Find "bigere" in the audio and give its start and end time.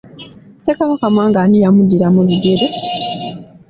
2.27-2.65